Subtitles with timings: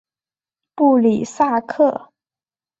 [0.73, 2.11] 布里萨克。